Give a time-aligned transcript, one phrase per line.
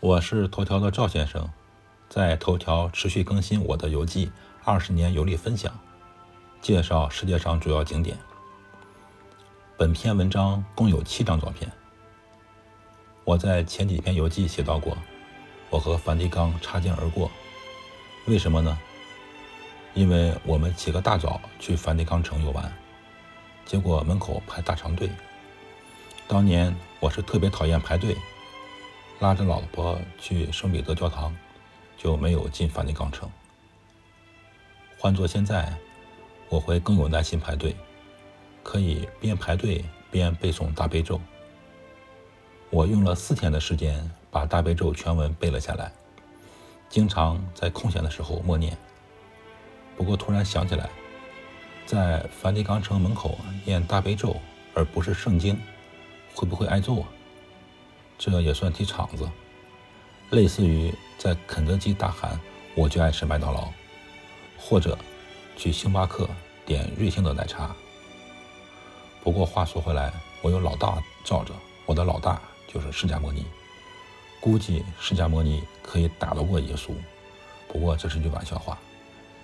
[0.00, 1.50] 我是头条的赵先生，
[2.08, 4.26] 在头条持续更新我的游记
[4.62, 5.72] 《二十年游历分享》，
[6.64, 8.16] 介绍世界上主要景点。
[9.76, 11.68] 本篇文章共有七张照片。
[13.24, 14.96] 我在前几篇游记写到过，
[15.68, 17.28] 我和梵蒂冈擦肩而过，
[18.26, 18.78] 为什么呢？
[19.94, 22.72] 因为我们起个大早去梵蒂冈城游玩，
[23.64, 25.10] 结果门口排大长队。
[26.28, 28.16] 当年我是特别讨厌排队。
[29.20, 31.34] 拉着老婆去圣彼得教堂，
[31.96, 33.28] 就没有进梵蒂冈城。
[34.96, 35.76] 换做现在，
[36.48, 37.74] 我会更有耐心排队，
[38.62, 41.20] 可以边排队边背诵大悲咒。
[42.70, 45.90] 我用了四天的时间把大悲咒全文背了下来，
[46.88, 48.76] 经常在空闲的时候默念。
[49.96, 50.88] 不过突然想起来，
[51.86, 54.36] 在梵蒂冈城门口念大悲咒
[54.74, 55.58] 而不是圣经，
[56.34, 57.08] 会不会挨揍啊？
[58.18, 59.30] 这也算踢场子，
[60.30, 62.38] 类似于在肯德基大喊
[62.74, 63.68] “我就爱吃麦当劳”，
[64.58, 64.98] 或者
[65.56, 66.28] 去星巴克
[66.66, 67.74] 点瑞幸的奶茶。
[69.22, 70.12] 不过话说回来，
[70.42, 71.54] 我有老大罩着，
[71.86, 73.46] 我的老大就是释迦牟尼，
[74.40, 76.90] 估计释迦牟尼可以打得过耶稣。
[77.68, 78.76] 不过这是句玩笑话，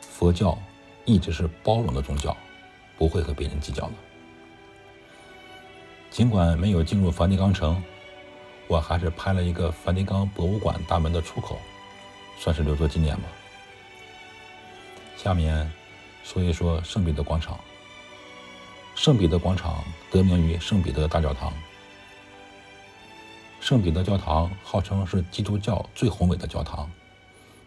[0.00, 0.58] 佛教
[1.04, 2.36] 一直是包容的宗教，
[2.98, 3.92] 不会和别人计较的。
[6.10, 7.80] 尽管没有进入梵蒂冈城。
[8.66, 11.58] 我还是拍了一个梵蒂冈博物馆大门的出口，
[12.38, 13.28] 算是留作纪念吧。
[15.16, 15.70] 下面
[16.22, 17.58] 说一说圣彼得广场。
[18.94, 21.52] 圣彼得广场得名于圣彼得大教堂。
[23.60, 26.90] 圣彼得教堂号称是基督教最宏伟的教堂，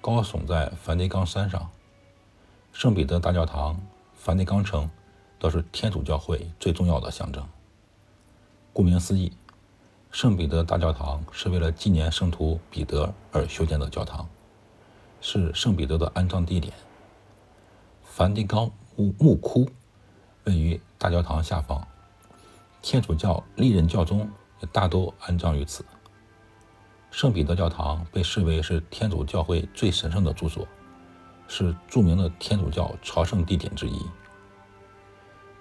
[0.00, 1.70] 高耸在梵蒂冈山上。
[2.72, 3.80] 圣彼得大教堂、
[4.14, 4.88] 梵蒂冈城
[5.38, 7.46] 都是天主教会最重要的象征。
[8.72, 9.32] 顾名思义。
[10.20, 14.28] 圣彼得大教堂是为了纪念圣徒彼得而修建的教堂，
[15.20, 16.74] 是圣彼得的安葬地点。
[18.02, 19.70] 梵蒂冈墓墓窟
[20.42, 21.86] 位于大教堂下方，
[22.82, 24.28] 天主教历任教宗
[24.60, 25.84] 也大都安葬于此。
[27.12, 30.66] 圣彼得教堂被视为是天主教会最神圣的住所，
[31.46, 34.04] 是著名的天主教朝圣地点之一。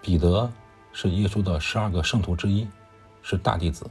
[0.02, 0.52] 彼得
[0.94, 2.68] 是耶稣的十二个圣徒之一，
[3.22, 3.88] 是大弟子。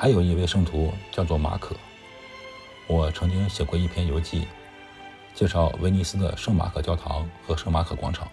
[0.00, 1.76] 还有一位圣徒叫做马可，
[2.86, 4.48] 我曾经写过一篇游记，
[5.34, 8.26] 介绍威尼斯的圣马可教堂和圣马可广场。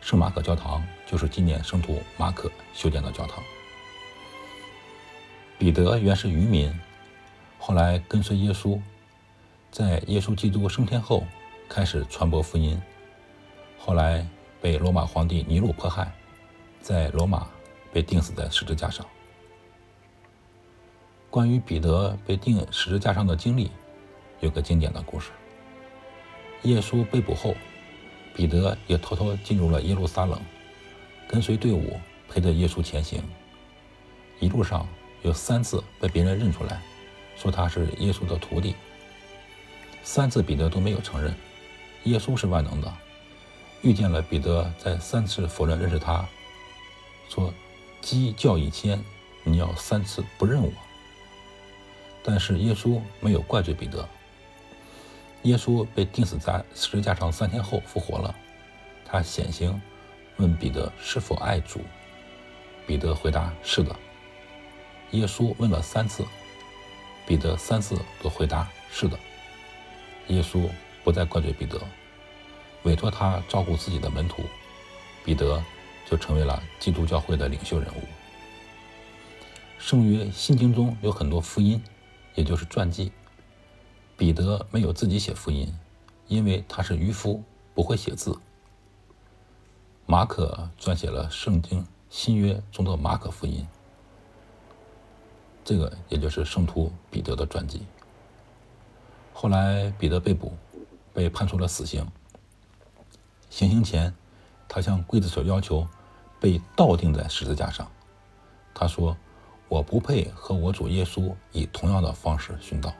[0.00, 3.42] 圣马可教堂就是纪念圣徒马可修建的教堂。
[5.58, 6.72] 彼得原是渔民，
[7.58, 8.80] 后来跟随耶稣，
[9.72, 11.26] 在耶稣基督升天后
[11.68, 12.80] 开始传播福音，
[13.76, 14.24] 后来
[14.60, 16.12] 被罗马皇帝尼禄迫害，
[16.80, 17.48] 在罗马
[17.92, 19.04] 被钉死在十字架上。
[21.32, 23.70] 关于彼得被钉十字架上的经历，
[24.40, 25.30] 有个经典的故事。
[26.64, 27.56] 耶稣被捕后，
[28.34, 30.38] 彼得也偷偷进入了耶路撒冷，
[31.26, 31.98] 跟随队伍
[32.28, 33.24] 陪着耶稣前行。
[34.40, 34.86] 一路上
[35.22, 36.82] 有三次被别人认出来，
[37.34, 38.74] 说他是耶稣的徒弟。
[40.02, 41.34] 三次彼得都没有承认。
[42.04, 42.92] 耶稣是万能的，
[43.80, 46.28] 遇见了彼得在三次否认认识他，
[47.30, 47.54] 说
[48.02, 49.02] ：“鸡叫一千，
[49.44, 50.70] 你要三次不认我。”
[52.22, 54.08] 但是耶稣没有怪罪彼得。
[55.42, 58.34] 耶稣被钉死在十字架上三天后复活了，
[59.04, 59.80] 他显形，
[60.36, 61.80] 问彼得是否爱主。
[62.86, 63.94] 彼得回答是的。
[65.10, 66.24] 耶稣问了三次，
[67.26, 69.18] 彼得三次都回答是的。
[70.28, 70.68] 耶稣
[71.02, 71.80] 不再怪罪彼得，
[72.84, 74.44] 委托他照顾自己的门徒，
[75.24, 75.60] 彼得
[76.08, 78.02] 就成为了基督教会的领袖人物。
[79.78, 81.82] 圣约信经中有很多福音。
[82.34, 83.12] 也就是传记。
[84.16, 85.74] 彼得没有自己写福音，
[86.28, 87.42] 因为他是渔夫，
[87.74, 88.38] 不会写字。
[90.06, 93.66] 马可撰写了圣经新约中的马可福音，
[95.64, 97.82] 这个也就是圣徒彼得的传记。
[99.32, 100.52] 后来彼得被捕，
[101.12, 102.06] 被判处了死刑。
[103.50, 104.14] 行刑前，
[104.68, 105.88] 他向刽子手要求
[106.38, 107.90] 被倒钉在十字架上。
[108.72, 109.16] 他说。
[109.72, 112.92] 我不配和我主耶稣以同样的方式殉道。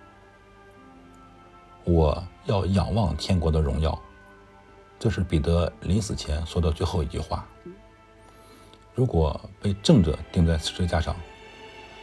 [1.84, 4.00] 我要仰望天国的荣耀，
[4.98, 7.46] 这是彼得临死前说的最后一句话。
[8.94, 11.14] 如果被正着钉在十字架上，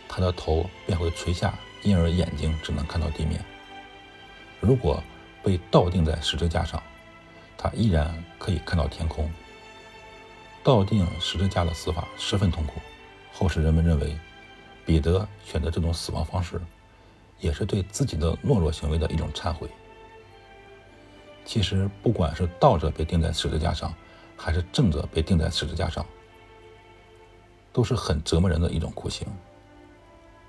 [0.07, 3.39] 他的头便会垂下，因而眼睛只能看到地面；
[4.60, 5.01] 如果
[5.42, 6.80] 被倒钉在十字架上，
[7.57, 9.27] 他依然可以看到天空。
[10.62, 12.74] 倒钉十字架的死法十分痛苦，
[13.33, 14.16] 后世人们认为。
[14.90, 16.60] 彼得选择这种死亡方式，
[17.40, 19.70] 也是对自己的懦弱行为的一种忏悔。
[21.46, 23.94] 其实，不管是倒着被钉在十字架上，
[24.36, 26.04] 还是正着被钉在十字架上，
[27.72, 29.28] 都是很折磨人的一种酷刑。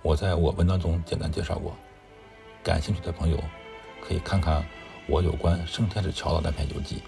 [0.00, 1.76] 我在我文章中简单介绍过，
[2.62, 3.38] 感兴趣的朋友
[4.00, 4.66] 可以看看
[5.06, 7.02] 我有关圣天使桥的那篇游记，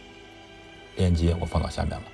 [0.97, 2.05] 链接我放到下面了。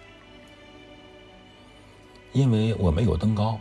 [2.32, 3.58] 因为我没有登高。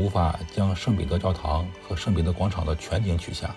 [0.00, 3.54] 无法将圣彼得教堂和圣彼得广场的全景取下，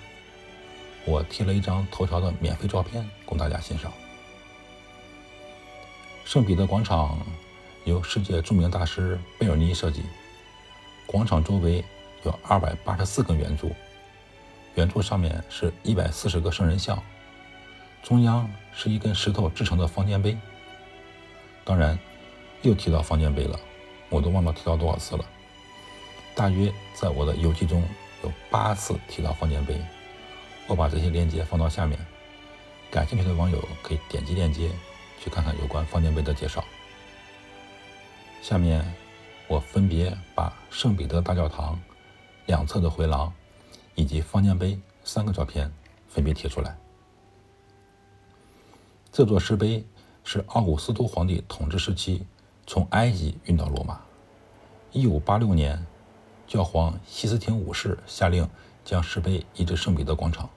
[1.06, 3.90] 我贴了一张头条的免费照片供大家欣赏。
[6.26, 7.18] 圣彼得广场
[7.86, 10.04] 由世界著名大师贝尔尼设计，
[11.06, 11.82] 广场周围
[12.24, 13.74] 有二百八十四根圆柱，
[14.76, 17.02] 圆柱上面是一百四十个圣人像，
[18.04, 20.38] 中央是一根石头制成的方尖碑。
[21.64, 21.98] 当然，
[22.64, 23.58] 又提到方尖碑了，
[24.10, 25.24] 我都忘了提到多少次了。
[26.36, 27.84] 大约在我的游记中
[28.24, 29.80] 有八次提到方尖碑，
[30.68, 32.00] 我把这些链接放到下面，
[32.90, 34.72] 感兴趣的网友可以点击链接
[35.20, 36.64] 去看看有关方尖碑的介绍。
[38.42, 38.84] 下面
[39.48, 41.80] 我分别把圣彼得大教堂
[42.48, 43.32] 两侧的回廊
[43.94, 45.72] 以及方尖碑三个照片
[46.10, 46.76] 分别贴出来。
[49.12, 49.86] 这座石碑
[50.24, 52.26] 是奥古斯都皇帝统治时期
[52.66, 54.02] 从埃及运到罗马，
[54.92, 55.86] 一五八六年。
[56.54, 58.48] 教皇西斯廷五世下令
[58.86, 60.48] 将石碑移至圣彼得广场，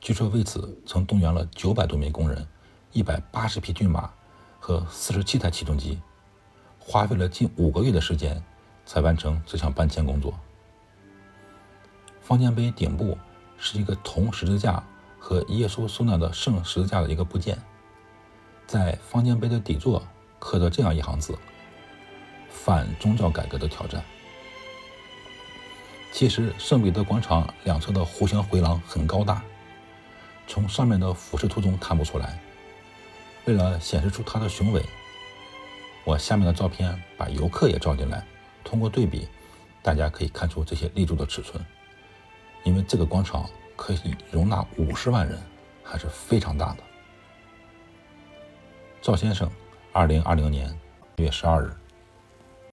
[0.00, 2.44] 据说为此曾动员了九百多名工人、
[2.90, 4.10] 一百八十匹骏马
[4.58, 6.00] 和四十七台起重机，
[6.80, 8.42] 花费了近五个月的时间
[8.84, 10.34] 才完成这项搬迁工作。
[12.20, 13.16] 方尖碑顶部
[13.58, 14.82] 是一个铜十字架
[15.20, 17.56] 和耶稣受难的圣十字架的一个部件，
[18.66, 20.02] 在方尖碑的底座
[20.40, 21.38] 刻着这样一行字
[22.50, 24.02] ：“反宗教改革的挑战。”
[26.16, 29.44] 其实，圣彼得广场两侧的弧形回廊很高大，
[30.46, 32.40] 从上面的俯视图中看不出来。
[33.44, 34.82] 为了显示出它的雄伟，
[36.04, 38.24] 我下面的照片把游客也照进来，
[38.64, 39.28] 通过对比，
[39.82, 41.62] 大家可以看出这些立柱的尺寸。
[42.64, 43.46] 因为这个广场
[43.76, 45.38] 可以容纳五十万人，
[45.82, 46.78] 还是非常大的。
[49.02, 49.50] 赵先生，
[49.92, 50.74] 二零二零年
[51.16, 51.70] 一月十二日。